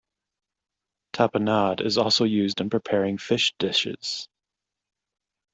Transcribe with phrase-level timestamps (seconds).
[1.13, 4.27] Tapenade is also used in preparing fish dishes.